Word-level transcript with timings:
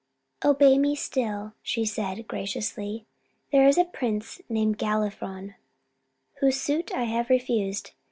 "Obey 0.43 0.79
me 0.79 0.95
still," 0.95 1.53
she 1.61 1.85
said 1.85 2.27
graciously. 2.27 3.05
"There 3.51 3.67
is 3.67 3.77
a 3.77 3.85
prince 3.85 4.41
named 4.49 4.79
Galifron, 4.79 5.53
whose 6.39 6.59
suit 6.59 6.91
I 6.91 7.03
have 7.03 7.29
refused. 7.29 7.91